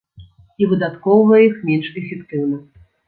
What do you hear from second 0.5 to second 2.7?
І выдаткоўвае іх менш эфектыўна.